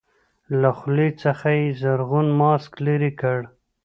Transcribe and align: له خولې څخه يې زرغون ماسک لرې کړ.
له 0.61 0.69
خولې 0.77 1.09
څخه 1.23 1.47
يې 1.59 1.65
زرغون 1.81 2.27
ماسک 2.39 2.71
لرې 2.85 3.11
کړ. 3.21 3.39